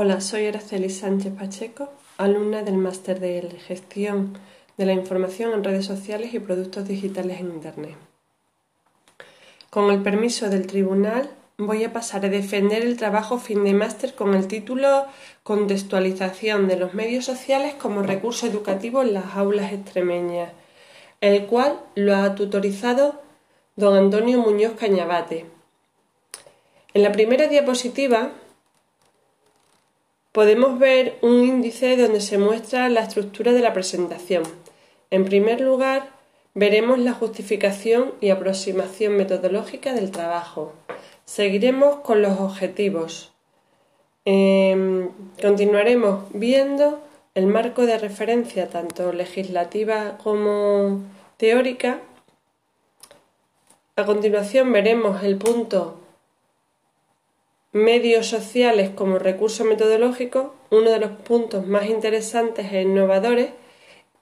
Hola, 0.00 0.20
soy 0.20 0.46
Araceli 0.46 0.90
Sánchez 0.90 1.32
Pacheco, 1.36 1.88
alumna 2.18 2.62
del 2.62 2.76
Máster 2.76 3.18
de 3.18 3.50
Gestión 3.66 4.38
de 4.76 4.86
la 4.86 4.92
Información 4.92 5.52
en 5.52 5.64
Redes 5.64 5.86
Sociales 5.86 6.32
y 6.34 6.38
Productos 6.38 6.86
Digitales 6.86 7.40
en 7.40 7.48
Internet. 7.48 7.96
Con 9.70 9.90
el 9.90 10.00
permiso 10.00 10.50
del 10.50 10.68
tribunal, 10.68 11.28
voy 11.56 11.82
a 11.82 11.92
pasar 11.92 12.24
a 12.24 12.28
defender 12.28 12.84
el 12.84 12.96
trabajo 12.96 13.38
fin 13.38 13.64
de 13.64 13.74
máster 13.74 14.14
con 14.14 14.34
el 14.34 14.46
título 14.46 15.06
Contextualización 15.42 16.68
de 16.68 16.76
los 16.76 16.94
medios 16.94 17.24
sociales 17.24 17.74
como 17.74 18.02
recurso 18.02 18.46
educativo 18.46 19.02
en 19.02 19.14
las 19.14 19.34
aulas 19.34 19.72
extremeñas, 19.72 20.52
el 21.20 21.46
cual 21.46 21.76
lo 21.96 22.14
ha 22.14 22.36
tutorizado 22.36 23.20
don 23.74 23.96
Antonio 23.96 24.38
Muñoz 24.38 24.74
Cañabate. 24.78 25.46
En 26.94 27.02
la 27.02 27.10
primera 27.10 27.48
diapositiva 27.48 28.30
podemos 30.32 30.78
ver 30.78 31.18
un 31.22 31.44
índice 31.44 31.96
donde 31.96 32.20
se 32.20 32.38
muestra 32.38 32.88
la 32.88 33.00
estructura 33.00 33.52
de 33.52 33.60
la 33.60 33.72
presentación. 33.72 34.42
En 35.10 35.24
primer 35.24 35.60
lugar, 35.60 36.10
veremos 36.54 36.98
la 36.98 37.12
justificación 37.12 38.12
y 38.20 38.30
aproximación 38.30 39.16
metodológica 39.16 39.94
del 39.94 40.10
trabajo. 40.10 40.72
Seguiremos 41.24 42.00
con 42.00 42.22
los 42.22 42.40
objetivos. 42.40 43.32
Em, 44.24 45.10
continuaremos 45.40 46.24
viendo 46.32 47.00
el 47.34 47.46
marco 47.46 47.86
de 47.86 47.98
referencia 47.98 48.68
tanto 48.68 49.12
legislativa 49.12 50.18
como 50.22 51.02
teórica. 51.36 52.00
A 53.96 54.04
continuación 54.04 54.72
veremos 54.72 55.22
el 55.22 55.36
punto 55.36 55.97
medios 57.72 58.26
sociales 58.26 58.90
como 58.90 59.18
recurso 59.18 59.64
metodológico, 59.64 60.54
uno 60.70 60.90
de 60.90 60.98
los 60.98 61.10
puntos 61.10 61.66
más 61.66 61.86
interesantes 61.86 62.72
e 62.72 62.82
innovadores. 62.82 63.50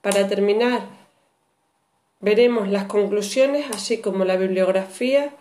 Para 0.01 0.27
terminar, 0.27 0.81
veremos 2.19 2.67
las 2.69 2.85
conclusiones, 2.85 3.65
así 3.71 3.99
como 3.99 4.25
la 4.25 4.37
bibliografía, 4.37 5.31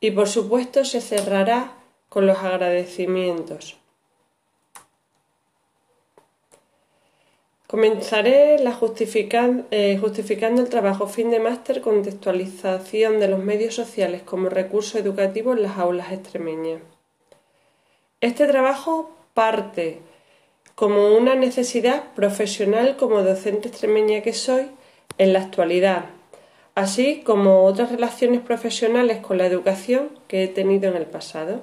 y 0.00 0.12
por 0.12 0.28
supuesto 0.28 0.84
se 0.84 1.00
cerrará 1.00 1.72
con 2.08 2.26
los 2.26 2.38
agradecimientos. 2.38 3.76
Comenzaré 7.66 8.56
eh, 8.56 9.98
justificando 10.00 10.62
el 10.62 10.68
trabajo 10.70 11.06
fin 11.06 11.30
de 11.30 11.38
máster 11.38 11.82
contextualización 11.82 13.20
de 13.20 13.28
los 13.28 13.40
medios 13.40 13.74
sociales 13.74 14.22
como 14.22 14.48
recurso 14.48 14.98
educativo 14.98 15.52
en 15.52 15.64
las 15.64 15.76
aulas 15.76 16.10
extremeñas. 16.10 16.80
Este 18.20 18.48
trabajo 18.48 19.16
parte 19.32 20.00
como 20.74 21.16
una 21.16 21.36
necesidad 21.36 22.02
profesional 22.14 22.96
como 22.96 23.22
docente 23.22 23.68
extremeña 23.68 24.22
que 24.22 24.32
soy 24.32 24.66
en 25.18 25.32
la 25.32 25.38
actualidad, 25.38 26.06
así 26.74 27.22
como 27.22 27.62
otras 27.62 27.92
relaciones 27.92 28.40
profesionales 28.40 29.18
con 29.18 29.38
la 29.38 29.46
educación 29.46 30.10
que 30.26 30.42
he 30.42 30.48
tenido 30.48 30.90
en 30.90 30.96
el 30.96 31.06
pasado. 31.06 31.62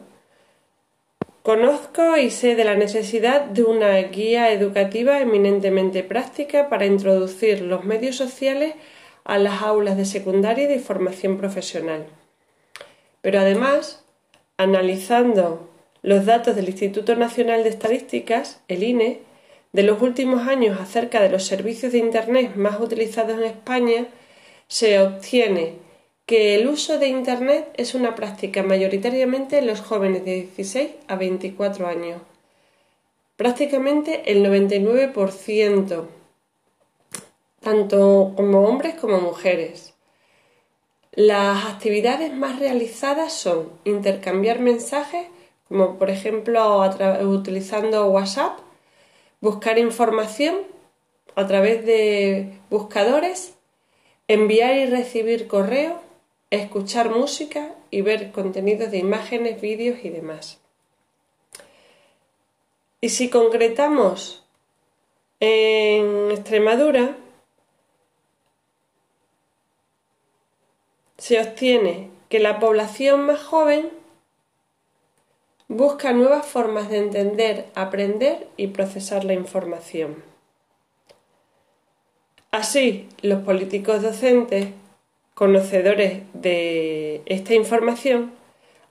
Conozco 1.44 2.16
y 2.16 2.32
sé 2.32 2.56
de 2.56 2.64
la 2.64 2.76
necesidad 2.76 3.42
de 3.42 3.64
una 3.64 3.98
guía 3.98 4.54
educativa 4.54 5.20
eminentemente 5.20 6.04
práctica 6.04 6.70
para 6.70 6.86
introducir 6.86 7.64
los 7.64 7.84
medios 7.84 8.16
sociales 8.16 8.76
a 9.26 9.38
las 9.40 9.62
aulas 9.62 9.98
de 9.98 10.06
secundaria 10.06 10.64
y 10.64 10.68
de 10.68 10.80
formación 10.80 11.38
profesional. 11.38 12.06
Pero 13.22 13.42
además, 13.42 14.06
analizando 14.56 15.75
los 16.06 16.28
datos 16.28 16.56
del 16.56 16.70
Instituto 16.70 17.16
Nacional 17.16 17.64
de 17.64 17.70
Estadísticas, 17.70 18.62
el 18.68 18.84
INE, 18.84 19.22
de 19.74 19.82
los 19.82 20.04
últimos 20.04 20.48
años 20.48 20.80
acerca 20.80 21.20
de 21.20 21.30
los 21.30 21.46
servicios 21.46 21.94
de 21.94 21.98
Internet 21.98 22.56
más 22.56 22.80
utilizados 22.80 23.40
en 23.40 23.46
España, 23.46 24.06
se 24.68 25.00
obtiene 25.00 25.74
que 26.28 26.54
el 26.54 26.68
uso 26.68 27.00
de 27.00 27.08
Internet 27.08 27.70
es 27.78 27.96
una 27.96 28.14
práctica 28.14 28.62
mayoritariamente 28.62 29.58
en 29.58 29.66
los 29.66 29.82
jóvenes 29.82 30.24
de 30.26 30.44
16 30.56 30.92
a 31.08 31.16
24 31.16 31.88
años. 31.88 32.22
Prácticamente 33.36 34.32
el 34.32 34.46
99%, 34.46 36.06
tanto 37.62 38.34
como 38.36 38.62
hombres 38.68 38.94
como 38.94 39.20
mujeres. 39.22 39.96
Las 41.14 41.66
actividades 41.66 42.32
más 42.32 42.60
realizadas 42.60 43.34
son 43.34 43.72
intercambiar 43.86 44.60
mensajes 44.60 45.26
como 45.68 45.98
por 45.98 46.10
ejemplo 46.10 46.82
utilizando 47.24 48.08
WhatsApp, 48.08 48.60
buscar 49.42 49.78
información 49.78 50.56
a 51.36 51.48
través 51.48 51.86
de 51.86 52.60
buscadores, 52.70 53.56
enviar 54.28 54.76
y 54.76 54.86
recibir 54.86 55.48
correo, 55.48 56.00
escuchar 56.50 57.10
música 57.10 57.76
y 57.92 58.02
ver 58.02 58.32
contenidos 58.32 58.92
de 58.92 58.98
imágenes, 58.98 59.62
vídeos 59.62 60.00
y 60.04 60.10
demás. 60.10 60.60
Y 63.02 63.10
si 63.10 63.30
concretamos 63.30 64.44
en 65.40 66.32
Extremadura, 66.32 67.16
se 71.18 71.40
obtiene 71.40 72.10
que 72.30 72.40
la 72.40 72.60
población 72.60 73.26
más 73.26 73.44
joven 73.44 73.92
Busca 75.68 76.14
nuevas 76.14 76.46
formas 76.46 76.90
de 76.90 77.00
entender, 77.00 77.66
aprender 77.74 78.48
y 78.56 78.68
procesar 78.68 79.26
la 79.26 79.34
información. 79.34 80.24
Así, 82.52 83.10
los 83.22 83.42
políticos 83.42 84.04
docentes, 84.04 84.68
conocedores 85.34 86.22
de 86.34 87.24
esta 87.26 87.56
información, 87.56 88.32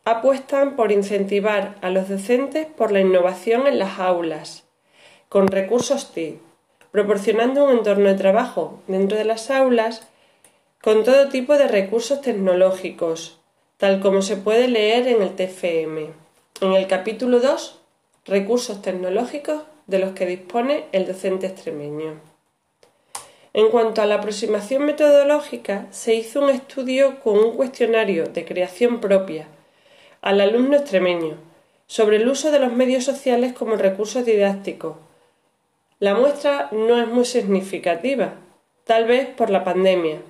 apuestan 0.04 0.74
por 0.74 0.90
incentivar 0.90 1.76
a 1.80 1.90
los 1.90 2.08
docentes 2.08 2.66
por 2.66 2.91
la 2.91 3.00
innovación 3.00 3.68
en 3.68 3.78
las 3.78 4.00
aulas, 4.00 4.64
con 5.28 5.46
recursos 5.46 6.10
TIC, 6.12 6.41
proporcionando 6.91 7.66
un 7.66 7.78
entorno 7.78 8.08
de 8.08 8.16
trabajo 8.16 8.80
dentro 8.88 9.16
de 9.16 9.24
las 9.24 9.48
aulas 9.48 10.08
con 10.82 11.04
todo 11.04 11.28
tipo 11.28 11.56
de 11.56 11.68
recursos 11.68 12.20
tecnológicos, 12.20 13.41
tal 13.76 14.00
como 14.00 14.22
se 14.22 14.36
puede 14.36 14.66
leer 14.66 15.06
en 15.06 15.22
el 15.22 15.36
TFM. 15.36 16.23
En 16.60 16.72
el 16.72 16.87
capítulo 16.87 17.41
2, 17.41 17.81
recursos 18.26 18.81
tecnológicos 18.81 19.62
de 19.88 19.98
los 19.98 20.12
que 20.12 20.25
dispone 20.25 20.84
el 20.92 21.04
docente 21.04 21.48
extremeño. 21.48 22.20
En 23.53 23.70
cuanto 23.70 24.00
a 24.00 24.06
la 24.06 24.15
aproximación 24.16 24.84
metodológica, 24.84 25.88
se 25.91 26.15
hizo 26.15 26.41
un 26.41 26.50
estudio 26.50 27.19
con 27.20 27.38
un 27.38 27.56
cuestionario 27.56 28.26
de 28.26 28.44
creación 28.44 29.00
propia 29.00 29.48
al 30.22 30.41
alumno 30.41 30.76
extremeño 30.76 31.38
sobre 31.88 32.19
el 32.19 32.28
uso 32.28 32.53
de 32.53 32.60
los 32.60 32.72
medios 32.72 33.03
sociales 33.03 33.53
como 33.53 33.75
recursos 33.75 34.25
didácticos. 34.25 34.97
La 35.98 36.15
muestra 36.15 36.69
no 36.71 37.03
es 37.03 37.09
muy 37.09 37.25
significativa, 37.25 38.34
tal 38.84 39.06
vez 39.06 39.26
por 39.26 39.50
la 39.50 39.65
pandemia, 39.65 40.21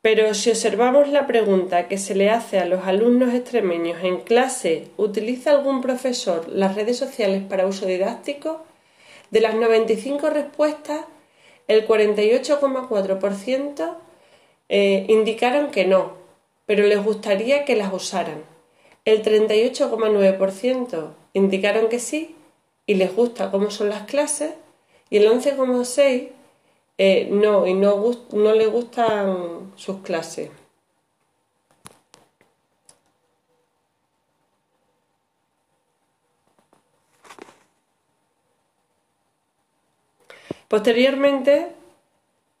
pero 0.00 0.32
si 0.34 0.50
observamos 0.50 1.08
la 1.08 1.26
pregunta 1.26 1.88
que 1.88 1.98
se 1.98 2.14
le 2.14 2.30
hace 2.30 2.60
a 2.60 2.66
los 2.66 2.86
alumnos 2.86 3.34
extremeños 3.34 4.04
en 4.04 4.20
clase, 4.20 4.86
¿utiliza 4.96 5.50
algún 5.50 5.80
profesor 5.80 6.48
las 6.48 6.76
redes 6.76 6.96
sociales 6.96 7.42
para 7.42 7.66
uso 7.66 7.86
didáctico? 7.86 8.62
De 9.30 9.40
las 9.40 9.56
95 9.56 10.30
respuestas, 10.30 11.00
el 11.66 11.84
48,4% 11.86 13.96
eh, 14.68 15.04
indicaron 15.08 15.70
que 15.70 15.84
no, 15.84 16.12
pero 16.64 16.86
les 16.86 17.02
gustaría 17.02 17.64
que 17.64 17.76
las 17.76 17.92
usaran. 17.92 18.44
El 19.04 19.22
38,9% 19.22 21.10
indicaron 21.32 21.88
que 21.88 21.98
sí 21.98 22.36
y 22.86 22.94
les 22.94 23.12
gusta 23.14 23.50
cómo 23.50 23.70
son 23.70 23.90
las 23.90 24.02
clases 24.02 24.52
y 25.10 25.16
el 25.18 25.26
11,6% 25.26 26.37
eh, 26.98 27.28
no, 27.30 27.64
y 27.66 27.74
no, 27.74 28.10
no 28.32 28.52
le 28.52 28.66
gustan 28.66 29.72
sus 29.76 29.98
clases. 29.98 30.50
Posteriormente, 40.66 41.68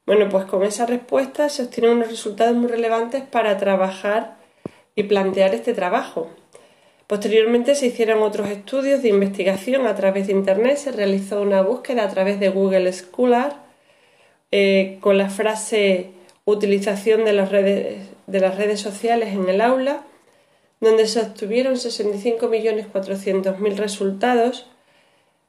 bueno, 0.06 0.28
pues 0.30 0.46
con 0.46 0.62
esa 0.62 0.86
respuesta 0.86 1.48
se 1.50 1.64
obtienen 1.64 1.96
unos 1.96 2.08
resultados 2.08 2.56
muy 2.56 2.68
relevantes 2.68 3.22
para 3.24 3.58
trabajar 3.58 4.38
y 4.94 5.02
plantear 5.02 5.54
este 5.54 5.74
trabajo. 5.74 6.30
Posteriormente 7.06 7.74
se 7.74 7.86
hicieron 7.86 8.22
otros 8.22 8.48
estudios 8.48 9.02
de 9.02 9.08
investigación 9.08 9.86
a 9.86 9.94
través 9.94 10.28
de 10.28 10.32
Internet, 10.32 10.76
se 10.78 10.92
realizó 10.92 11.42
una 11.42 11.60
búsqueda 11.60 12.04
a 12.04 12.08
través 12.08 12.40
de 12.40 12.50
Google 12.50 12.90
Scholar 12.92 13.67
eh, 14.50 14.98
con 15.00 15.18
la 15.18 15.30
frase 15.30 16.10
utilización 16.44 17.24
de 17.24 17.32
las, 17.32 17.50
redes, 17.50 18.08
de 18.26 18.40
las 18.40 18.56
redes 18.56 18.80
sociales 18.80 19.34
en 19.34 19.48
el 19.48 19.60
aula, 19.60 20.04
donde 20.80 21.06
se 21.06 21.20
obtuvieron 21.20 21.74
65.400.000 21.74 23.76
resultados 23.76 24.66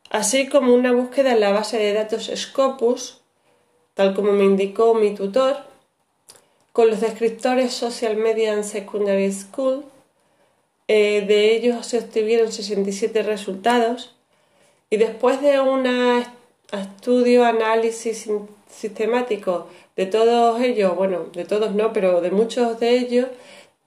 así 0.10 0.48
como 0.48 0.74
una 0.74 0.92
búsqueda 0.92 1.34
en 1.34 1.40
la 1.40 1.52
base 1.52 1.78
de 1.78 1.94
datos 1.94 2.32
Scopus, 2.36 3.22
tal 3.94 4.16
como 4.16 4.32
me 4.32 4.44
indicó 4.44 4.94
mi 4.94 5.14
tutor, 5.14 5.58
con 6.72 6.90
los 6.90 7.02
descriptores 7.02 7.74
Social 7.74 8.16
Media 8.16 8.54
and 8.54 8.64
Secondary 8.64 9.32
School. 9.32 9.86
Eh, 10.88 11.24
de 11.28 11.56
ellos 11.56 11.86
se 11.86 12.00
obtuvieron 12.00 12.52
67 12.52 13.22
resultados 13.22 14.16
y 14.90 14.98
después 14.98 15.40
de 15.42 15.60
un 15.60 15.86
estudio, 16.72 17.46
análisis 17.46 18.28
sistemático 18.70 19.68
de 19.96 20.06
todos 20.06 20.62
ellos, 20.62 20.96
bueno, 20.96 21.26
de 21.34 21.46
todos 21.46 21.76
no, 21.76 21.92
pero 21.92 22.22
de 22.22 22.32
muchos 22.32 22.80
de 22.80 22.98
ellos, 22.98 23.28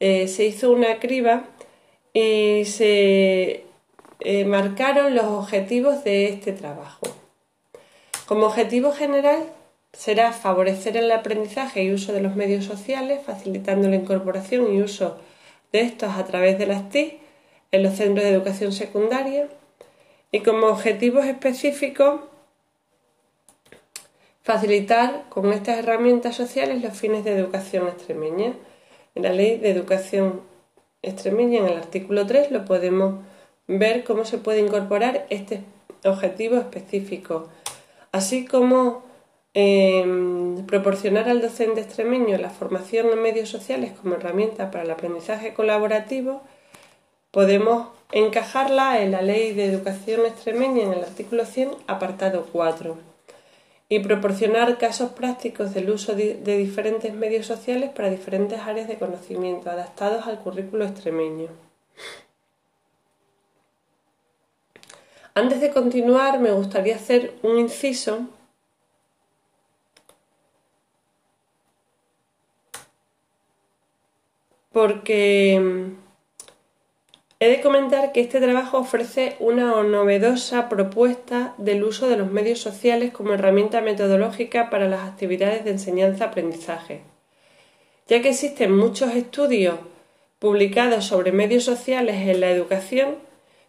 eh, 0.00 0.28
se 0.28 0.44
hizo 0.44 0.70
una 0.72 0.98
criba 0.98 1.44
y 2.12 2.64
se 2.66 3.64
eh, 4.20 4.44
marcaron 4.44 5.14
los 5.14 5.24
objetivos 5.24 6.04
de 6.04 6.26
este 6.26 6.52
trabajo. 6.52 7.06
Como 8.26 8.46
objetivo 8.46 8.92
general 8.92 9.44
será 9.92 10.32
favorecer 10.32 10.96
el 10.96 11.10
aprendizaje 11.12 11.84
y 11.84 11.92
uso 11.92 12.12
de 12.12 12.22
los 12.22 12.36
medios 12.36 12.64
sociales, 12.64 13.20
facilitando 13.24 13.88
la 13.88 13.96
incorporación 13.96 14.74
y 14.74 14.82
uso 14.82 15.18
de 15.72 15.80
estos 15.80 16.14
a 16.14 16.24
través 16.24 16.58
de 16.58 16.66
las 16.66 16.90
TIC 16.90 17.18
en 17.72 17.82
los 17.82 17.94
centros 17.94 18.24
de 18.24 18.32
educación 18.32 18.72
secundaria 18.72 19.48
y 20.30 20.40
como 20.40 20.66
objetivos 20.66 21.26
específicos 21.26 22.20
facilitar 24.42 25.24
con 25.28 25.52
estas 25.52 25.78
herramientas 25.78 26.36
sociales 26.36 26.82
los 26.82 26.98
fines 26.98 27.24
de 27.24 27.38
educación 27.38 27.88
extremeña. 27.88 28.54
En 29.14 29.22
la 29.22 29.32
ley 29.32 29.58
de 29.58 29.70
educación 29.70 30.40
extremeña, 31.02 31.60
en 31.60 31.66
el 31.66 31.76
artículo 31.76 32.26
3, 32.26 32.50
lo 32.50 32.64
podemos 32.64 33.16
ver 33.66 34.04
cómo 34.04 34.24
se 34.24 34.38
puede 34.38 34.60
incorporar 34.60 35.26
este 35.30 35.62
objetivo 36.04 36.56
específico, 36.56 37.48
así 38.10 38.44
como 38.44 39.04
em, 39.54 40.66
proporcionar 40.66 41.28
al 41.28 41.40
docente 41.40 41.80
extremeño 41.80 42.36
la 42.38 42.50
formación 42.50 43.10
en 43.10 43.22
medios 43.22 43.48
sociales 43.48 43.92
como 43.92 44.14
herramienta 44.14 44.70
para 44.70 44.84
el 44.84 44.90
aprendizaje 44.90 45.54
colaborativo, 45.54 46.42
podemos 47.30 47.88
encajarla 48.10 49.02
en 49.02 49.12
la 49.12 49.22
Ley 49.22 49.52
de 49.54 49.66
Educación 49.66 50.26
Extremeña 50.26 50.84
en 50.84 50.92
el 50.92 51.04
artículo 51.04 51.46
100, 51.46 51.70
apartado 51.86 52.46
4, 52.52 53.11
y 53.92 53.98
proporcionar 53.98 54.78
casos 54.78 55.10
prácticos 55.10 55.74
del 55.74 55.90
uso 55.90 56.14
de 56.14 56.56
diferentes 56.56 57.12
medios 57.12 57.44
sociales 57.44 57.90
para 57.90 58.08
diferentes 58.08 58.58
áreas 58.58 58.88
de 58.88 58.96
conocimiento 58.96 59.68
adaptados 59.68 60.26
al 60.26 60.38
currículo 60.38 60.86
extremeño. 60.86 61.50
Antes 65.34 65.60
de 65.60 65.72
continuar, 65.72 66.40
me 66.40 66.52
gustaría 66.52 66.96
hacer 66.96 67.34
un 67.42 67.58
inciso 67.58 68.28
porque 74.72 75.92
he 77.42 77.48
de 77.48 77.60
comentar 77.60 78.12
que 78.12 78.20
este 78.20 78.40
trabajo 78.40 78.78
ofrece 78.78 79.34
una 79.40 79.82
novedosa 79.82 80.68
propuesta 80.68 81.54
del 81.58 81.82
uso 81.82 82.08
de 82.08 82.16
los 82.16 82.30
medios 82.30 82.60
sociales 82.60 83.10
como 83.12 83.32
herramienta 83.32 83.80
metodológica 83.80 84.70
para 84.70 84.88
las 84.88 85.00
actividades 85.08 85.64
de 85.64 85.72
enseñanza-aprendizaje, 85.72 87.00
ya 88.06 88.22
que 88.22 88.28
existen 88.28 88.76
muchos 88.76 89.16
estudios 89.16 89.74
publicados 90.38 91.06
sobre 91.06 91.32
medios 91.32 91.64
sociales 91.64 92.28
en 92.28 92.40
la 92.40 92.50
educación 92.50 93.16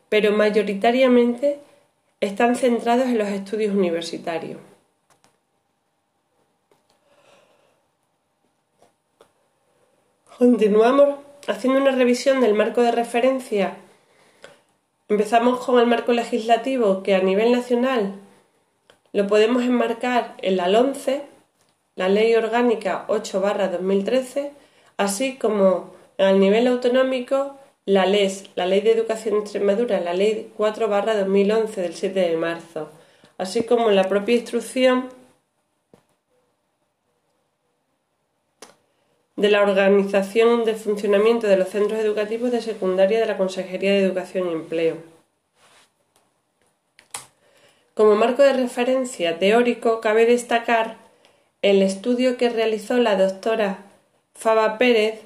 pero 0.07 0.31
mayoritariamente 0.31 1.57
están 2.21 2.55
centrados 2.55 3.07
en 3.07 3.17
los 3.17 3.29
estudios 3.29 3.73
universitarios. 3.73 4.59
Continuamos 10.37 11.32
haciendo 11.47 11.79
una 11.79 11.91
revisión 11.91 12.41
del 12.41 12.53
marco 12.53 12.81
de 12.81 12.91
referencia. 12.91 13.75
Empezamos 15.09 15.59
con 15.59 15.79
el 15.79 15.87
marco 15.87 16.13
legislativo 16.13 17.03
que 17.03 17.15
a 17.15 17.19
nivel 17.19 17.51
nacional 17.51 18.15
lo 19.11 19.27
podemos 19.27 19.63
enmarcar 19.63 20.35
en 20.41 20.57
la 20.57 20.67
LONCE, 20.67 21.23
la 21.95 22.09
Ley 22.09 22.33
Orgánica 22.35 23.05
8 23.07 23.41
2013, 23.71 24.51
así 24.97 25.35
como 25.35 25.93
a 26.17 26.31
nivel 26.31 26.67
autonómico 26.67 27.57
la 27.85 28.05
LES, 28.05 28.45
la 28.55 28.65
Ley 28.65 28.81
de 28.81 28.91
Educación 28.91 29.35
de 29.35 29.41
Extremadura, 29.41 29.99
la 29.99 30.13
Ley 30.13 30.51
4 30.55 30.87
2011 30.87 31.81
del 31.81 31.93
7 31.93 32.19
de 32.19 32.37
marzo, 32.37 32.89
así 33.37 33.63
como 33.63 33.91
la 33.91 34.05
propia 34.05 34.35
instrucción 34.35 35.09
de 39.35 39.49
la 39.49 39.61
organización 39.61 40.63
de 40.63 40.75
funcionamiento 40.75 41.47
de 41.47 41.57
los 41.57 41.69
centros 41.69 41.99
educativos 41.99 42.51
de 42.51 42.61
secundaria 42.61 43.19
de 43.19 43.25
la 43.25 43.37
Consejería 43.37 43.91
de 43.91 44.03
Educación 44.03 44.49
y 44.49 44.53
Empleo. 44.53 44.97
Como 47.95 48.15
marco 48.15 48.43
de 48.43 48.53
referencia 48.53 49.39
teórico, 49.39 50.01
cabe 50.01 50.25
destacar 50.25 50.97
el 51.61 51.81
estudio 51.81 52.37
que 52.37 52.49
realizó 52.49 52.97
la 52.97 53.15
doctora 53.15 53.79
Faba 54.35 54.77
Pérez, 54.77 55.21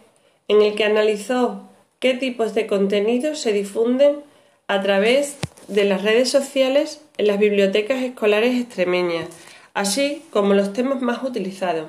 en 0.48 0.62
el 0.62 0.76
que 0.76 0.84
analizó 0.84 1.64
qué 2.00 2.14
tipos 2.14 2.54
de 2.54 2.68
contenidos 2.68 3.40
se 3.40 3.54
difunden 3.54 4.22
a 4.68 4.82
través 4.82 5.38
de 5.68 5.86
las 5.86 6.04
redes 6.04 6.30
sociales 6.30 7.02
en 7.18 7.28
las 7.28 7.40
bibliotecas 7.40 8.04
escolares 8.04 8.60
extremeñas, 8.62 9.30
así 9.74 10.24
como 10.32 10.54
los 10.54 10.74
temas 10.74 11.02
más 11.02 11.24
utilizados. 11.24 11.88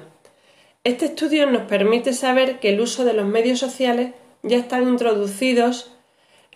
Este 0.84 1.06
estudio 1.06 1.50
nos 1.50 1.62
permite 1.62 2.12
saber 2.12 2.60
que 2.60 2.70
el 2.70 2.80
uso 2.80 3.04
de 3.04 3.12
los 3.12 3.26
medios 3.26 3.58
sociales 3.58 4.12
ya 4.42 4.56
están 4.56 4.88
introducidos 4.88 5.92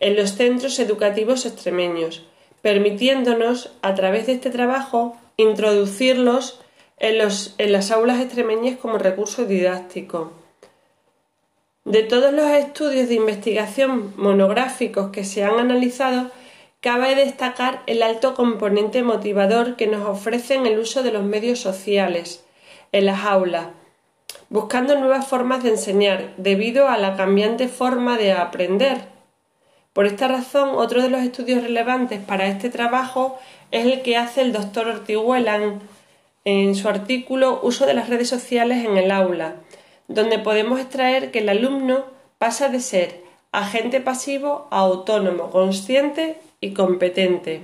en 0.01 0.17
los 0.17 0.33
centros 0.33 0.79
educativos 0.79 1.45
extremeños, 1.45 2.25
permitiéndonos, 2.63 3.73
a 3.83 3.95
través 3.95 4.27
de 4.27 4.35
este 4.35 4.51
trabajo, 4.51 5.17
introducirlos 5.37 6.61
en, 6.99 7.21
en 7.59 7.73
las 7.73 7.91
aulas 7.91 8.21
extremeñas 8.21 8.79
como 8.79 8.99
recurso 8.99 9.45
didáctico. 9.45 10.33
De 11.85 12.05
todos 12.05 12.33
los 12.33 12.47
estudios 12.53 13.09
de 13.09 13.15
investigación 13.15 14.15
monográficos 14.17 15.11
que 15.11 15.25
se 15.25 15.43
han 15.43 15.59
analizado, 15.59 16.31
cabe 16.81 17.17
destacar 17.17 17.83
el 17.87 18.03
alto 18.03 18.35
componente 18.35 19.03
motivador 19.03 19.75
que 19.75 19.89
nos 19.89 20.07
ofrecen 20.07 20.67
el 20.67 20.79
uso 20.79 21.03
de 21.03 21.11
los 21.11 21.25
medios 21.25 21.59
sociales 21.59 22.45
en 22.93 23.07
las 23.07 23.25
aulas, 23.25 23.67
buscando 24.53 24.99
nuevas 24.99 25.27
formas 25.27 25.63
de 25.63 25.71
enseñar 25.71 26.35
debido 26.37 26.87
a 26.89 26.99
la 26.99 27.17
cambiante 27.17 27.69
forma 27.69 28.19
de 28.19 28.33
aprender. 28.33 29.07
Por 29.95 30.05
esta 30.05 30.29
razón, 30.29 30.73
otro 30.75 31.01
de 31.01 31.09
los 31.09 31.23
estudios 31.23 31.63
relevantes 31.63 32.21
para 32.21 32.47
este 32.47 32.69
trabajo 32.69 33.39
es 33.71 33.87
el 33.87 34.03
que 34.03 34.19
hace 34.19 34.43
el 34.43 34.53
doctor 34.53 34.89
Ortiguela 34.89 35.59
en 36.45 36.75
su 36.75 36.87
artículo 36.87 37.61
Uso 37.63 37.87
de 37.87 37.95
las 37.95 38.11
redes 38.11 38.29
sociales 38.29 38.85
en 38.85 38.99
el 38.99 39.11
aula, 39.11 39.55
donde 40.07 40.39
podemos 40.39 40.79
extraer 40.79 41.31
que 41.31 41.39
el 41.39 41.49
alumno 41.49 42.05
pasa 42.37 42.69
de 42.69 42.81
ser 42.81 43.23
agente 43.53 44.03
pasivo 44.03 44.69
a 44.71 44.81
autónomo, 44.81 45.51
consciente 45.51 46.39
y 46.61 46.75
competente. 46.75 47.63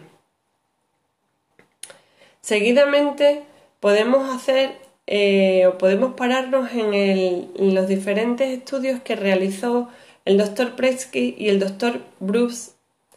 Seguidamente 2.41 3.43
podemos 3.79 4.35
hacer 4.35 4.88
eh, 5.11 5.67
o 5.67 5.79
podemos 5.79 6.13
pararnos 6.17 6.71
en, 6.75 7.75
los 7.75 7.89
diferentes 7.89 8.47
estudios 8.51 9.01
que 9.01 9.17
realizó 9.17 9.89
el 10.27 10.37
doctor 10.37 10.77
Pretsky 10.77 11.35
y 11.39 11.49
el 11.49 11.61
doctor 11.61 12.03
Bruce 12.21 12.73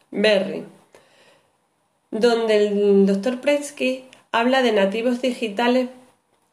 Berry, 0.10 0.64
donde 2.10 2.56
el 2.56 3.06
doctor 3.06 3.42
Pretsky 3.42 4.06
habla 4.32 4.62
de 4.62 4.72
nativos 4.72 5.22
digitales 5.22 5.90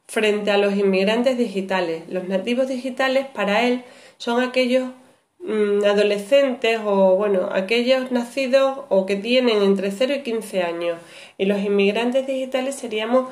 frente 0.09 0.51
a 0.51 0.59
los 0.59 0.75
inmigrantes 0.75 1.39
digitales. 1.39 2.03
Los 2.09 2.27
nativos 2.27 2.67
digitales 2.67 3.29
para 3.33 3.63
él 3.63 3.85
son 4.17 4.43
aquellos 4.43 4.91
mm, 5.39 5.85
adolescentes 5.85 6.81
o 6.85 7.15
bueno, 7.15 7.49
aquellos 7.53 8.11
nacidos 8.11 8.81
o 8.89 9.07
que 9.07 9.15
tienen 9.15 9.63
entre 9.63 9.93
0 9.93 10.15
y 10.17 10.23
15 10.23 10.63
años 10.65 10.99
y 11.37 11.45
los 11.45 11.61
inmigrantes 11.61 12.27
digitales 12.27 12.75
seríamos 12.75 13.29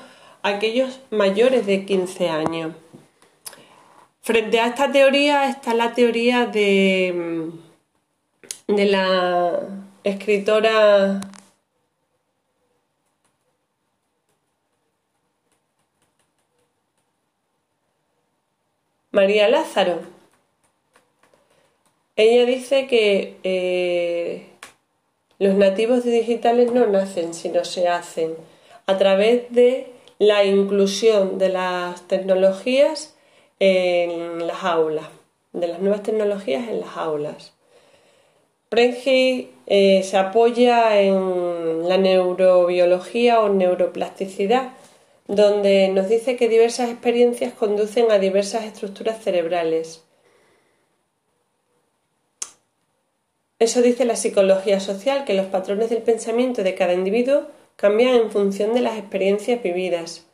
aquellos 0.46 1.00
mayores 1.10 1.66
de 1.66 1.84
15 1.84 2.28
años. 2.28 2.74
Frente 4.22 4.60
a 4.60 4.66
esta 4.66 4.90
teoría 4.92 5.48
está 5.48 5.74
la 5.74 5.92
teoría 5.92 6.46
de, 6.46 7.50
mm, 8.68 8.74
de 8.76 8.84
la 8.86 9.60
escritora 10.04 11.20
María 19.10 19.48
Lázaro. 19.48 20.00
Ella 22.14 22.44
dice 22.46 22.86
que 22.86 23.36
eh, 23.42 24.46
Los 25.38 25.54
nativos 25.54 26.04
digitales 26.04 26.72
no 26.72 26.86
nacen, 26.86 27.34
sino 27.34 27.64
se 27.64 27.88
hacen 27.88 28.34
a 28.86 28.96
través 28.96 29.52
de 29.52 29.95
la 30.18 30.44
inclusión 30.44 31.38
de 31.38 31.50
las 31.50 32.06
tecnologías 32.08 33.14
en 33.60 34.46
las 34.46 34.64
aulas, 34.64 35.06
de 35.52 35.66
las 35.68 35.80
nuevas 35.80 36.02
tecnologías 36.02 36.68
en 36.68 36.80
las 36.80 36.96
aulas. 36.96 37.52
Prengi 38.68 39.50
eh, 39.66 40.02
se 40.02 40.16
apoya 40.16 41.00
en 41.00 41.88
la 41.88 41.98
neurobiología 41.98 43.40
o 43.40 43.48
neuroplasticidad, 43.48 44.72
donde 45.28 45.88
nos 45.88 46.08
dice 46.08 46.36
que 46.36 46.48
diversas 46.48 46.90
experiencias 46.90 47.52
conducen 47.52 48.10
a 48.10 48.18
diversas 48.18 48.64
estructuras 48.64 49.22
cerebrales. 49.22 50.02
Eso 53.58 53.80
dice 53.80 54.04
la 54.04 54.16
psicología 54.16 54.80
social, 54.80 55.24
que 55.24 55.34
los 55.34 55.46
patrones 55.46 55.88
del 55.88 56.02
pensamiento 56.02 56.62
de 56.62 56.74
cada 56.74 56.92
individuo 56.92 57.46
cambian 57.76 58.14
en 58.14 58.30
función 58.30 58.74
de 58.74 58.80
las 58.80 58.98
experiencias 58.98 59.62
vividas. 59.62 60.24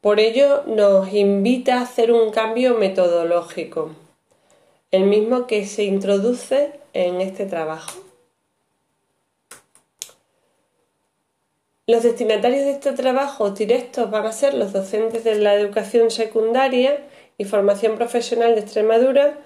Por 0.00 0.20
ello 0.20 0.62
nos 0.66 1.12
invita 1.12 1.78
a 1.78 1.82
hacer 1.82 2.12
un 2.12 2.30
cambio 2.30 2.74
metodológico, 2.74 3.90
el 4.90 5.04
mismo 5.04 5.46
que 5.46 5.66
se 5.66 5.84
introduce 5.84 6.72
en 6.94 7.20
este 7.20 7.46
trabajo. 7.46 8.00
Los 11.86 12.02
destinatarios 12.02 12.64
de 12.64 12.72
este 12.72 12.92
trabajo 12.92 13.50
directos 13.50 14.10
van 14.10 14.26
a 14.26 14.32
ser 14.32 14.54
los 14.54 14.72
docentes 14.72 15.24
de 15.24 15.36
la 15.36 15.54
educación 15.54 16.10
secundaria 16.10 16.98
y 17.38 17.44
formación 17.44 17.96
profesional 17.96 18.54
de 18.54 18.60
Extremadura, 18.60 19.38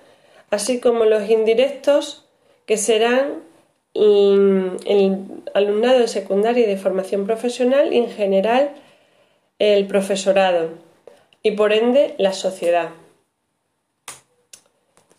así 0.51 0.81
como 0.81 1.05
los 1.05 1.31
indirectos 1.31 2.25
que 2.67 2.77
serán 2.77 3.43
el 3.95 5.43
alumnado 5.55 5.99
de 5.99 6.09
secundaria 6.09 6.65
y 6.65 6.69
de 6.69 6.77
formación 6.77 7.27
profesional 7.27 7.93
y 7.93 7.99
en 7.99 8.09
general 8.09 8.71
el 9.59 9.87
profesorado 9.87 10.71
y 11.43 11.53
por 11.53 11.73
ende 11.73 12.15
la 12.19 12.33
sociedad. 12.33 12.91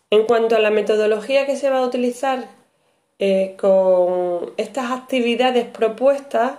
En 0.09 0.25
cuanto 0.25 0.55
a 0.55 0.59
la 0.59 0.69
metodología 0.69 1.45
que 1.45 1.55
se 1.55 1.69
va 1.69 1.79
a 1.79 1.87
utilizar 1.87 2.47
eh, 3.19 3.55
con 3.57 4.53
estas 4.57 4.91
actividades 4.91 5.65
propuestas, 5.65 6.53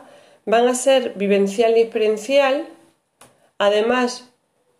van 0.46 0.68
a 0.68 0.74
ser 0.74 1.12
vivencial 1.14 1.76
y 1.76 1.82
experiencial. 1.82 2.66
Además, 3.58 4.30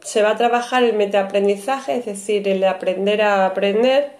se 0.00 0.22
va 0.22 0.30
a 0.30 0.36
trabajar 0.36 0.82
el 0.82 0.94
metaaprendizaje, 0.94 1.96
es 1.96 2.04
decir, 2.04 2.48
el 2.48 2.64
aprender 2.64 3.22
a 3.22 3.46
aprender. 3.46 4.13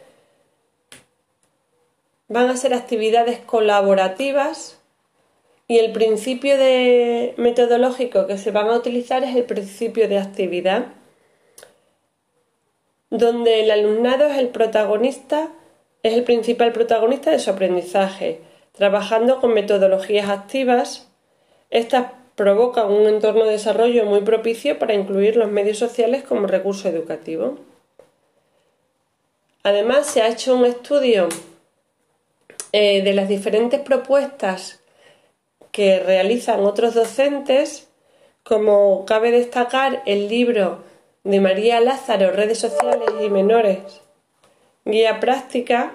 Van 2.34 2.50
a 2.50 2.56
ser 2.56 2.74
actividades 2.74 3.38
colaborativas 3.38 4.80
y 5.68 5.78
el 5.78 5.92
principio 5.92 6.58
de 6.58 7.32
metodológico 7.36 8.26
que 8.26 8.38
se 8.38 8.50
van 8.50 8.66
a 8.70 8.76
utilizar 8.76 9.22
es 9.22 9.36
el 9.36 9.44
principio 9.44 10.08
de 10.08 10.18
actividad, 10.18 10.86
donde 13.10 13.60
el 13.60 13.70
alumnado 13.70 14.26
es 14.26 14.36
el 14.38 14.48
protagonista, 14.48 15.52
es 16.02 16.14
el 16.14 16.24
principal 16.24 16.72
protagonista 16.72 17.30
de 17.30 17.38
su 17.38 17.50
aprendizaje, 17.50 18.40
trabajando 18.72 19.40
con 19.40 19.54
metodologías 19.54 20.28
activas 20.28 21.06
estas 21.70 22.10
provocan 22.34 22.90
un 22.90 23.06
entorno 23.06 23.44
de 23.44 23.52
desarrollo 23.52 24.06
muy 24.06 24.22
propicio 24.22 24.80
para 24.80 24.94
incluir 24.94 25.36
los 25.36 25.52
medios 25.52 25.78
sociales 25.78 26.24
como 26.24 26.48
recurso 26.48 26.88
educativo. 26.88 27.58
Además, 29.62 30.08
se 30.08 30.20
ha 30.20 30.26
hecho 30.26 30.56
un 30.56 30.66
estudio 30.66 31.28
eh, 32.76 33.02
de 33.02 33.14
las 33.14 33.28
diferentes 33.28 33.78
propuestas 33.78 34.80
que 35.70 36.00
realizan 36.00 36.64
otros 36.64 36.94
docentes, 36.94 37.86
como 38.42 39.04
cabe 39.04 39.30
destacar 39.30 40.02
el 40.06 40.28
libro 40.28 40.82
de 41.22 41.38
María 41.38 41.78
Lázaro, 41.78 42.32
Redes 42.32 42.58
Sociales 42.58 43.08
y 43.22 43.28
Menores, 43.28 43.78
Guía 44.84 45.20
Práctica, 45.20 45.92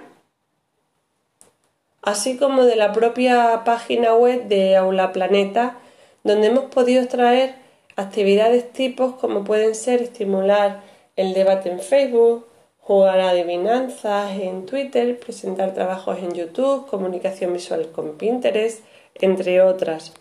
así 2.01 2.37
como 2.37 2.63
de 2.63 2.77
la 2.77 2.93
propia 2.93 3.63
página 3.65 4.15
web 4.15 4.47
de 4.47 4.77
Aula 4.77 5.11
Planeta, 5.11 5.75
donde 6.23 6.47
hemos 6.47 6.71
podido 6.73 7.01
extraer 7.01 7.55
actividades 7.97 8.71
tipos 8.71 9.15
como 9.15 9.43
pueden 9.43 9.75
ser 9.75 10.01
estimular 10.01 10.81
el 11.17 11.33
debate 11.33 11.71
en 11.71 11.81
Facebook, 11.81 12.48
jugar 12.89 13.19
adivinanzas 13.19 14.31
en 14.39 14.65
Twitter, 14.65 15.19
presentar 15.19 15.75
trabajos 15.75 16.17
en 16.17 16.33
YouTube, 16.33 16.87
comunicación 16.87 17.53
visual 17.53 17.91
con 17.91 18.17
Pinterest, 18.17 18.83
entre 19.13 19.61
otras. 19.61 20.11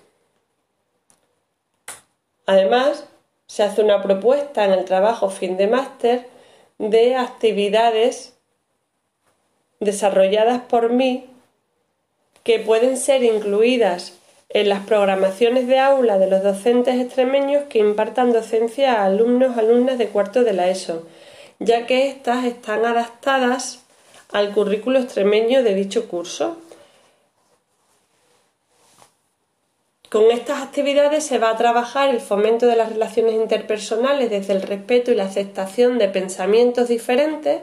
Además, 2.44 3.06
se 3.46 3.62
hace 3.62 3.80
una 3.80 4.02
propuesta 4.02 4.66
en 4.66 4.72
el 4.72 4.84
trabajo 4.84 5.30
fin 5.30 5.56
de 5.56 5.66
máster 5.66 6.26
de 6.76 7.16
actividades 7.16 8.36
desarrolladas 9.80 10.60
por 10.60 10.90
mí 10.90 11.24
que 12.42 12.58
pueden 12.58 12.98
ser 12.98 13.22
incluidas 13.22 14.18
en 14.50 14.68
las 14.68 14.84
programaciones 14.84 15.68
de 15.68 15.78
aula 15.78 16.18
de 16.18 16.26
los 16.26 16.42
docentes 16.42 17.00
extremeños 17.00 17.64
que 17.70 17.78
impartan 17.78 18.30
docencia 18.30 18.92
a 18.92 19.06
alumnos 19.06 19.56
alumnas 19.56 19.96
de 19.96 20.08
cuarto 20.08 20.44
de 20.44 20.52
la 20.52 20.68
ESO, 20.68 21.06
ya 21.58 21.86
que 21.86 22.08
éstas 22.08 22.44
están 22.44 22.84
adaptadas 22.84 23.80
al 24.32 24.52
currículo 24.52 24.98
extremeño 24.98 25.62
de 25.62 25.74
dicho 25.74 26.08
curso. 26.08 26.58
Con 30.10 30.30
estas 30.30 30.62
actividades 30.62 31.24
se 31.24 31.38
va 31.38 31.50
a 31.50 31.56
trabajar 31.56 32.08
el 32.08 32.20
fomento 32.20 32.66
de 32.66 32.76
las 32.76 32.90
relaciones 32.90 33.34
interpersonales 33.34 34.30
desde 34.30 34.54
el 34.54 34.62
respeto 34.62 35.12
y 35.12 35.14
la 35.14 35.24
aceptación 35.24 35.98
de 35.98 36.08
pensamientos 36.08 36.88
diferentes, 36.88 37.62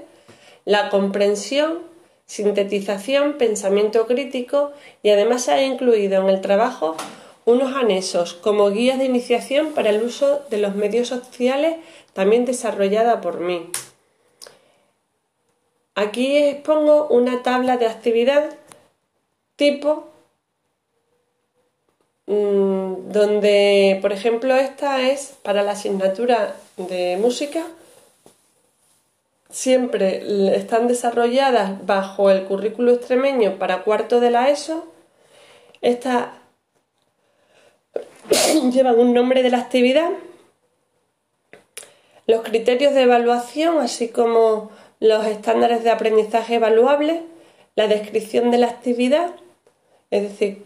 la 0.65 0.89
comprensión 0.89 1.95
sintetización, 2.25 3.33
pensamiento 3.37 4.07
crítico 4.07 4.71
y 5.03 5.09
además 5.11 5.43
se 5.43 5.51
ha 5.53 5.63
incluido 5.63 6.21
en 6.21 6.29
el 6.29 6.41
trabajo 6.41 6.95
unos 7.45 7.75
anexos 7.75 8.33
como 8.33 8.71
guías 8.71 8.97
de 8.97 9.05
iniciación 9.05 9.73
para 9.73 9.91
el 9.91 10.01
uso 10.01 10.41
de 10.49 10.57
los 10.57 10.75
medios 10.75 11.07
sociales 11.07 11.77
también 12.13 12.45
desarrollada 12.45 13.21
por 13.21 13.39
mí. 13.39 13.69
Aquí 15.95 16.37
expongo 16.37 17.07
una 17.07 17.41
tabla 17.41 17.77
de 17.77 17.87
actividad 17.87 18.49
tipo 19.55 20.09
mm, 22.27 23.11
donde, 23.11 23.99
por 24.01 24.11
ejemplo, 24.11 24.55
esta 24.55 25.01
es 25.01 25.35
para 25.41 25.63
la 25.63 25.71
asignatura 25.71 26.55
de 26.77 27.17
música 27.17 27.65
siempre 29.55 30.53
están 30.53 30.89
desarrolladas 30.89 31.85
bajo 31.85 32.29
el 32.29 32.43
currículo 32.43 32.91
extremeño 32.91 33.57
para 33.57 33.83
cuarto 33.83 34.19
de 34.19 34.29
la 34.29 34.49
ESO. 34.49 34.85
Estas 35.81 36.27
llevan 38.73 38.99
un 38.99 39.13
nombre 39.13 39.43
de 39.43 39.49
la 39.49 39.59
actividad, 39.59 40.09
los 42.27 42.41
criterios 42.41 42.93
de 42.93 43.03
evaluación, 43.03 43.77
así 43.77 44.09
como 44.09 44.71
los 44.99 45.25
estándares 45.25 45.83
de 45.83 45.91
aprendizaje 45.91 46.55
evaluables, 46.55 47.21
la 47.75 47.87
descripción 47.87 48.51
de 48.51 48.57
la 48.57 48.67
actividad, 48.67 49.31
es 50.11 50.23
decir, 50.23 50.63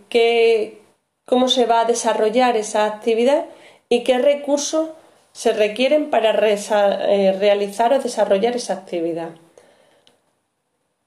cómo 1.26 1.48
se 1.48 1.66
va 1.66 1.82
a 1.82 1.86
desarrollar 1.86 2.58
esa 2.58 2.86
actividad 2.86 3.46
y 3.88 4.04
qué 4.04 4.18
recursos 4.20 4.90
se 5.32 5.54
requieren 5.54 6.10
para 6.10 6.32
eh, 6.32 7.36
realizar 7.40 7.94
o 7.94 8.00
desarrollar 8.00 8.56
esa 8.56 8.74
actividad. 8.74 9.30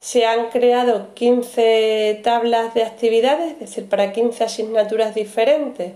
Se 0.00 0.26
han 0.26 0.48
creado 0.50 1.14
15 1.14 2.20
tablas 2.24 2.74
de 2.74 2.82
actividades, 2.82 3.52
es 3.52 3.60
decir, 3.60 3.88
para 3.88 4.12
15 4.12 4.42
asignaturas 4.44 5.14
diferentes, 5.14 5.92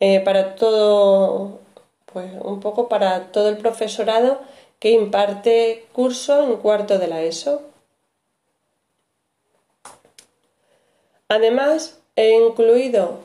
eh, 0.00 0.20
para 0.20 0.54
todo, 0.54 1.60
pues 2.12 2.30
un 2.42 2.60
poco 2.60 2.88
para 2.88 3.32
todo 3.32 3.50
el 3.50 3.58
profesorado 3.58 4.40
que 4.78 4.90
imparte 4.90 5.86
curso 5.92 6.44
en 6.44 6.56
cuarto 6.56 6.98
de 6.98 7.08
la 7.08 7.22
ESO. 7.22 7.62
Además, 11.28 12.00
he 12.16 12.34
incluido, 12.34 13.18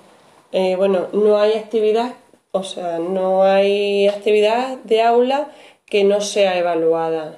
eh, 0.51 0.75
bueno, 0.75 1.07
no 1.13 1.37
hay 1.39 1.53
actividad 1.53 2.15
o 2.51 2.63
sea, 2.63 2.97
no 2.97 3.43
hay 3.43 4.07
actividad 4.07 4.77
de 4.79 5.03
aula 5.03 5.51
que 5.85 6.03
no 6.03 6.19
sea 6.21 6.57
evaluada. 6.57 7.37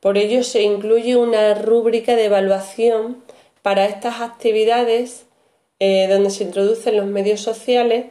Por 0.00 0.16
ello 0.16 0.42
se 0.42 0.62
incluye 0.62 1.16
una 1.16 1.54
rúbrica 1.54 2.16
de 2.16 2.26
evaluación 2.26 3.22
para 3.62 3.84
estas 3.84 4.20
actividades 4.20 5.26
eh, 5.80 6.06
donde 6.08 6.30
se 6.30 6.44
introducen 6.44 6.96
los 6.96 7.06
medios 7.06 7.40
sociales, 7.40 8.06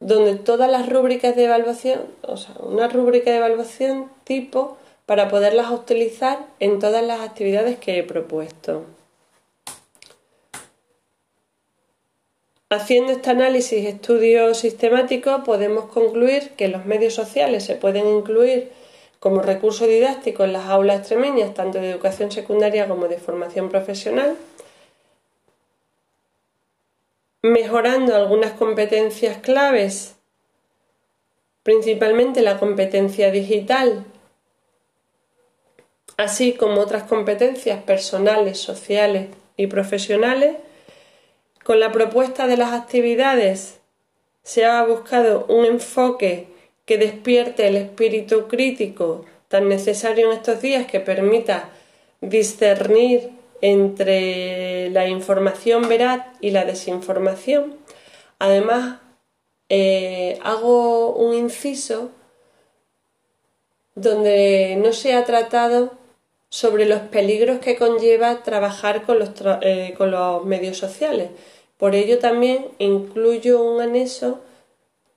donde 0.00 0.34
todas 0.36 0.70
las 0.70 0.88
rúbricas 0.88 1.36
de 1.36 1.44
evaluación, 1.44 2.00
o 2.22 2.36
sea, 2.36 2.54
una 2.60 2.88
rúbrica 2.88 3.30
de 3.30 3.36
evaluación 3.36 4.10
tipo 4.24 4.78
para 5.06 5.28
poderlas 5.28 5.70
utilizar 5.70 6.38
en 6.58 6.78
todas 6.78 7.04
las 7.04 7.20
actividades 7.20 7.78
que 7.78 7.98
he 7.98 8.02
propuesto. 8.02 8.84
Haciendo 12.70 13.12
este 13.12 13.30
análisis 13.30 13.84
estudio 13.84 14.54
sistemático 14.54 15.42
podemos 15.44 15.86
concluir 15.86 16.50
que 16.50 16.68
los 16.68 16.86
medios 16.86 17.14
sociales 17.14 17.64
se 17.64 17.74
pueden 17.74 18.06
incluir 18.06 18.70
como 19.18 19.42
recurso 19.42 19.86
didáctico 19.86 20.44
en 20.44 20.52
las 20.52 20.66
aulas 20.66 21.00
extremeñas, 21.00 21.52
tanto 21.52 21.78
de 21.78 21.90
educación 21.90 22.30
secundaria 22.30 22.88
como 22.88 23.08
de 23.08 23.18
formación 23.18 23.68
profesional, 23.68 24.36
mejorando 27.42 28.14
algunas 28.14 28.52
competencias 28.52 29.38
claves, 29.38 30.16
principalmente 31.62 32.42
la 32.42 32.58
competencia 32.58 33.30
digital, 33.30 34.04
así 36.16 36.52
como 36.52 36.80
otras 36.80 37.04
competencias 37.04 37.82
personales, 37.82 38.58
sociales 38.58 39.28
y 39.56 39.66
profesionales, 39.68 40.56
con 41.64 41.80
la 41.80 41.92
propuesta 41.92 42.46
de 42.46 42.56
las 42.56 42.72
actividades 42.72 43.80
se 44.42 44.64
ha 44.64 44.82
buscado 44.84 45.46
un 45.48 45.64
enfoque 45.64 46.48
que 46.84 46.98
despierte 46.98 47.68
el 47.68 47.76
espíritu 47.76 48.48
crítico 48.48 49.24
tan 49.48 49.68
necesario 49.68 50.30
en 50.30 50.36
estos 50.36 50.60
días 50.60 50.86
que 50.86 51.00
permita 51.00 51.70
discernir 52.20 53.30
entre 53.62 54.90
la 54.90 55.08
información 55.08 55.88
veraz 55.88 56.26
y 56.40 56.50
la 56.50 56.64
desinformación. 56.64 57.76
Además, 58.38 59.00
eh, 59.68 60.38
hago 60.42 61.14
un 61.14 61.34
inciso 61.34 62.10
donde 63.94 64.76
no 64.82 64.92
se 64.92 65.14
ha 65.14 65.24
tratado 65.24 65.92
sobre 66.48 66.86
los 66.86 67.00
peligros 67.02 67.60
que 67.60 67.76
conlleva 67.76 68.42
trabajar 68.42 69.02
con 69.02 69.18
los, 69.18 69.30
eh, 69.62 69.94
con 69.96 70.10
los 70.10 70.44
medios 70.44 70.78
sociales. 70.78 71.30
Por 71.78 71.94
ello 71.94 72.18
también 72.18 72.66
incluyo 72.78 73.62
un 73.62 73.80
anexo, 73.80 74.40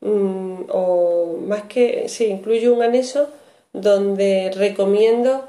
mm, 0.02 0.64
o 0.70 1.38
más 1.48 1.64
que, 1.64 2.08
sí, 2.08 2.26
incluyo 2.26 2.74
un 2.74 2.84
anexo 2.84 3.30
donde 3.74 4.52
recomiendo 4.56 5.46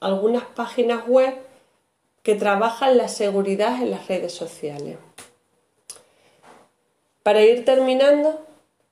algunas 0.00 0.44
páginas 0.44 1.06
web 1.06 1.34
que 2.28 2.34
trabajan 2.34 2.98
la 2.98 3.08
seguridad 3.08 3.80
en 3.80 3.90
las 3.90 4.06
redes 4.06 4.34
sociales. 4.34 4.98
Para 7.22 7.40
ir 7.40 7.64
terminando, 7.64 8.46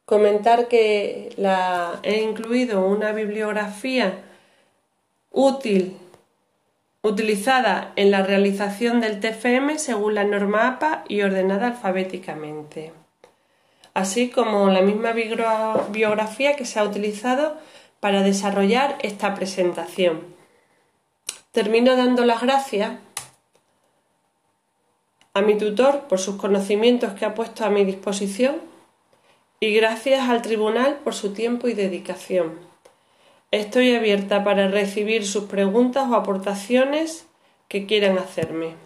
comentar 0.07 0.69
que 0.69 1.35
la, 1.37 2.00
he 2.02 2.23
incluido 2.23 2.87
una 2.87 3.12
bibliografía 3.12 4.23
útil 5.31 5.99
utilizada 7.02 7.93
en 7.97 8.11
la 8.11 8.23
realización 8.23 9.02
del 9.02 9.21
TFM 9.21 9.78
según 9.78 10.14
la 10.14 10.25
norma 10.25 10.69
APA 10.69 11.05
y 11.07 11.21
ordenada 11.21 11.66
alfabéticamente, 11.66 12.95
así 13.93 14.31
como 14.31 14.71
la 14.71 14.81
misma 14.81 15.12
biografía 15.12 16.57
que 16.57 16.64
se 16.64 16.78
ha 16.78 16.85
utilizado 16.85 17.59
para 18.00 18.23
desarrollar 18.23 18.97
esta 19.02 19.35
presentación. 19.35 20.23
Termino 21.52 21.97
dando 21.97 22.25
las 22.25 22.40
gracias 22.40 22.93
a 25.37 25.43
mi 25.43 25.59
tutor 25.59 26.09
por 26.09 26.19
sus 26.19 26.37
conocimientos 26.37 27.12
que 27.12 27.26
ha 27.26 27.35
puesto 27.35 27.66
a 27.66 27.69
mi 27.69 27.85
disposición 27.85 28.57
y 29.61 29.75
gracias 29.75 30.31
al 30.31 30.40
tribunal 30.40 31.00
por 31.05 31.12
su 31.12 31.35
tiempo 31.35 31.69
y 31.69 31.75
dedicación. 31.75 32.55
Estoy 33.50 33.95
abierta 33.95 34.45
para 34.45 34.69
recibir 34.69 35.26
sus 35.26 35.45
preguntas 35.45 36.08
o 36.11 36.15
aportaciones 36.15 37.26
que 37.69 37.84
quieran 37.84 38.17
hacerme. 38.17 38.86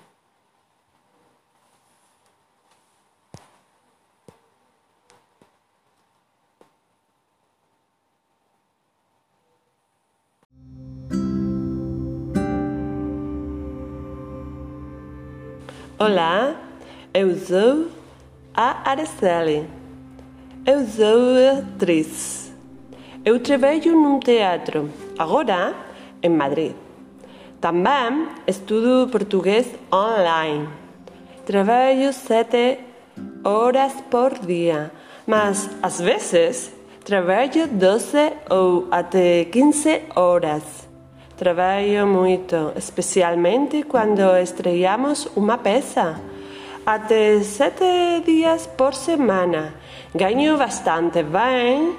Olá, 16.03 16.57
eu 17.13 17.39
sou 17.39 17.89
a 18.55 18.91
Araceli. 18.91 19.69
Eu 20.65 20.87
sou 20.87 21.59
atriz. 21.59 22.51
Eu 23.23 23.39
trabalho 23.39 23.93
num 23.93 24.19
teatro, 24.19 24.89
agora 25.19 25.75
em 26.23 26.31
Madrid. 26.31 26.73
Também 27.61 28.29
estudo 28.47 29.11
português 29.11 29.67
online. 29.93 30.71
Trabalho 31.45 32.15
sete 32.15 32.79
horas 33.45 33.93
por 34.11 34.39
dia, 34.39 34.91
mas 35.27 35.69
às 35.83 36.01
vezes 36.01 36.73
trabalho 37.05 37.69
12 37.69 38.17
ou 38.49 38.89
até 38.91 39.45
15 39.45 40.05
horas. 40.17 40.90
Trabalho 41.41 42.07
muito, 42.07 42.75
especialmente 42.77 43.85
quando 43.85 44.37
estreamos 44.43 45.27
uma 45.35 45.57
peça. 45.57 46.21
Até 46.85 47.43
sete 47.43 48.21
dias 48.27 48.67
por 48.67 48.93
semana. 48.93 49.73
Ganho 50.15 50.59
bastante 50.59 51.23
bem 51.23 51.97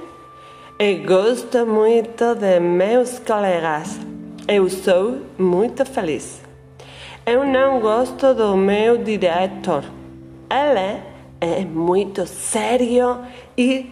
e 0.77 0.93
gosto 0.97 1.65
muito 1.65 2.35
de 2.35 2.59
meus 2.59 3.17
colegas. 3.17 3.99
Eu 4.47 4.69
sou 4.69 5.21
muito 5.39 5.85
feliz. 5.87 6.43
Eu 7.25 7.43
não 7.43 7.79
gosto 7.79 8.35
do 8.35 8.55
meu 8.55 8.99
diretor. 8.99 9.83
Ele 10.51 11.01
é 11.41 11.65
muito 11.65 12.27
sério 12.27 13.17
e 13.57 13.89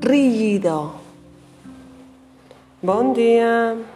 rígido. 0.00 0.92
Bom 2.80 3.12
dia. 3.12 3.93